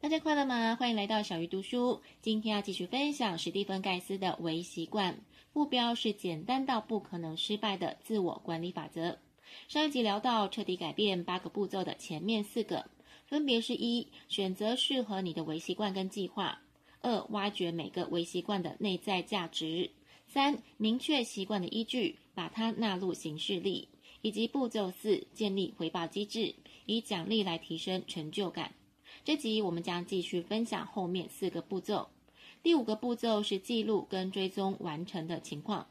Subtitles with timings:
[0.00, 0.76] 大家快乐吗？
[0.76, 2.00] 欢迎来到小鱼读书。
[2.22, 5.12] 今天要继续分享史蒂芬·盖斯的《微习惯》，
[5.52, 9.18] 目标是简单到不可能失败的自我管理法则。
[9.66, 12.88] 上一集聊到彻底改变八个步骤的前面四个，
[13.26, 16.60] 分别是：一、选择适合你的微习惯跟计划；
[17.00, 19.90] 二、挖掘每个微习惯的内在价值；
[20.28, 23.88] 三、明确习惯的依据，把它纳入行事历；
[24.22, 26.54] 以及步骤四，建立回报机制，
[26.86, 28.72] 以奖励来提升成就感。
[29.24, 32.08] 这集我们将继续分享后面四个步骤。
[32.62, 35.86] 第五个步骤是记录跟追踪完成的情况。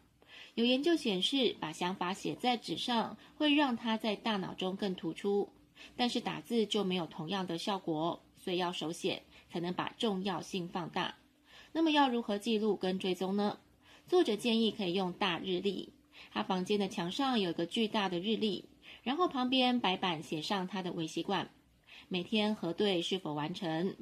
[0.55, 5.49] 有研究显示，把想法写在纸上会让它在大脑中更突出，
[5.95, 9.21] 但是打字就没有同样的效果，所以要手写
[9.51, 11.15] 才能把重要性放大。
[11.73, 13.59] 那么要如何记录跟追踪呢？
[14.07, 15.89] 作者建议可以用大日历，
[16.31, 18.65] 他房间的墙上有个巨大的日历，
[19.03, 21.49] 然后旁边白板写上他的微习惯。
[22.09, 23.93] 每天核对是否完成，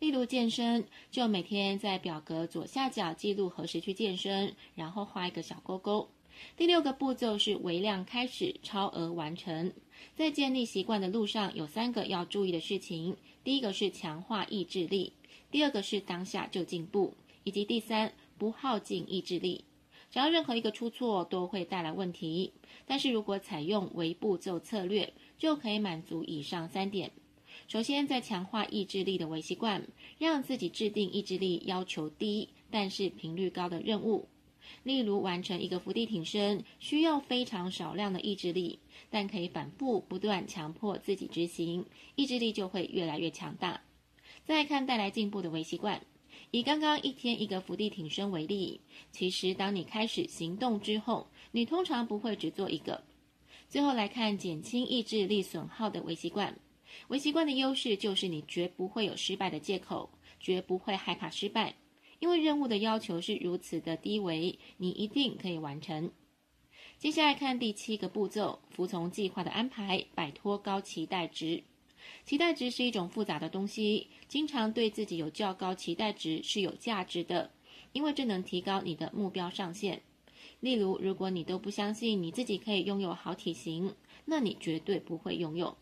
[0.00, 6.10] 例如健身，就每天在表格左下角记录何时去健身，然后画一个小勾勾。
[6.58, 9.72] 第六个步骤是微量开始，超额完成。
[10.14, 15.14] 在建立习惯的路上，有三个要注意的事情：第一个是强化意志力，
[15.50, 19.64] 第二个是当下就进步，以及第三，不耗尽意志力。
[20.10, 22.52] 只要任何一个出错，都会带来问题。
[22.84, 27.10] 但是如果采用微步骤策略，就可以满足以上三点。
[27.66, 29.86] 首先，在强化意志力的微习惯，
[30.18, 34.28] 让自己制定意志力要求低但是频率高的任务。
[34.82, 38.78] 例如，完成一个伏地挺身需要非常少量的意志力，
[39.10, 41.84] 但可以反复不断强迫自己执行，
[42.16, 43.80] 意志力就会越来越强大。
[44.44, 46.02] 再看带来进步的微习惯，
[46.50, 53.02] 以刚刚一天一个伏地挺身为例，其实当你开始行动之后，你通常不会只做一个。
[53.70, 56.58] 最后来看减轻意志力损耗的微习惯。
[57.08, 61.74] 微习惯的优势就是你绝不会有失败的借口，绝不会害怕失败，
[62.18, 66.10] 因为任务的要求是如此的低微，你一定可以完成。
[66.98, 71.62] 接下来看第七个步骤：服从计划的安排，摆脱高期待值。
[72.24, 77.50] 期待值是一种复杂的东西，经常对自己有较高期待值是有价值的，
[77.92, 80.02] 因为这能提高你的目标上限。
[80.60, 83.94] 例如，如果你都不相信你自己可以拥有好体型，
[84.24, 85.76] 那你绝对不会拥有。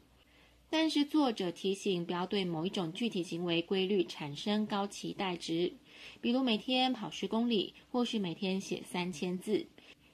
[0.69, 5.73] 但是作者提醒，不要对某一种具体行为规律产生高期待值，
[6.21, 9.67] 比如每天跑十公里，或是每天写三千字，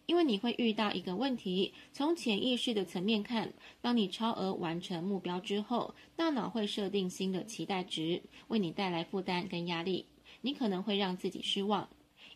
[0.06, 10.04] 因为你会遇到一个问题：从潜意识的层面看，当你超额完成目标之后，大脑会设定新的期待值，为你带来负担跟压力，
[10.42, 11.88] 你可能会让自己失望。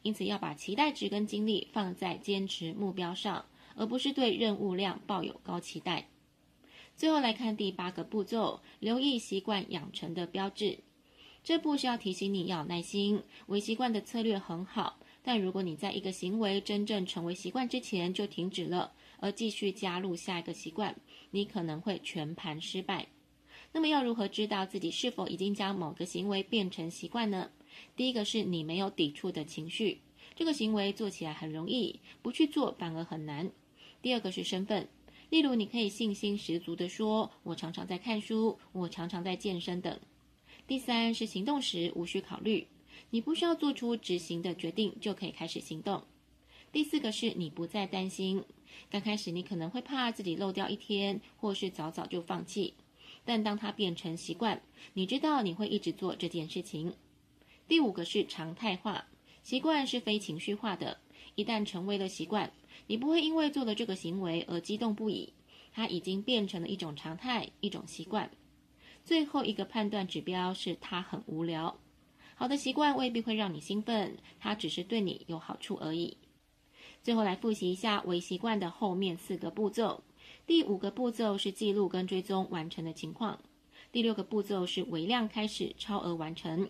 [0.03, 3.45] 因此，要把期待值跟精力放在坚持目标上，
[3.77, 6.09] 而不是对任务量抱有高期待。
[6.97, 10.79] 最后来看第八个步骤，留意习惯养成的标志。
[11.45, 13.23] 这步是要提醒你要耐心。
[13.49, 20.97] 微习惯的策略很好，但如果你在一个行为真正成为习惯之前就停止了，而继续加入下一个习惯，
[21.33, 23.09] 你可能会全盘失败。
[23.73, 27.51] 那么要如何知道自己是否已经将某个行为变成习惯呢？
[27.95, 30.01] 第一个是你没有抵触的情绪，
[30.35, 33.51] 这个行为做起来很容易，不去做反而很难。
[34.01, 34.89] 第二个是身份。
[35.29, 39.99] 例如，你可以信心十足地说：“我常常在看书，我常常在健身等。”
[40.67, 42.69] 第三是行动时无需考虑，
[43.11, 46.05] 你不需要做出执行的决定就可以开始行动。
[46.73, 48.45] 第四个是你不再担心，
[48.91, 52.75] 刚开始你可能会怕自己漏掉一天，或是早早就放弃，
[53.25, 54.63] 但当它变成习惯，
[54.95, 56.95] 你知道你会一直做这件事情。
[57.67, 59.07] 第五个是常态化，
[59.43, 61.01] 习惯是非情绪化的，
[61.37, 62.51] 一旦成为了习惯。
[62.89, 65.33] 你不会因为做了这个行为而激动不已，
[65.73, 68.31] 它已经变成了一种常态，一种习惯。
[69.05, 71.79] 最后一个判断指标是它很无聊。
[72.35, 76.19] 好的习惯未必会让你兴奋，它只是对你有好处而已。
[77.03, 80.03] 最后来复习一下微习惯的后面四个步骤：
[80.47, 83.39] 第五个步骤是记录跟追踪完成的情况；
[83.91, 86.67] 第六个步骤是微量开始，超额完成；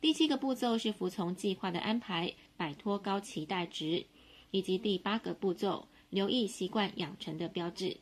[0.00, 4.06] 第七个步骤是服从计划的安排，摆脱高期待值。
[4.50, 7.98] 以及第八个步骤，留意习惯养成的标志。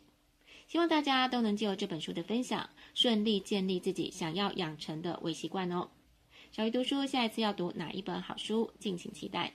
[0.69, 5.89] 希望大家都能借由这本书的分享，顺利建立自己想要养成的微习惯哦。
[6.53, 9.55] 小鱼读书，下一次要读哪一本好书，敬请期待。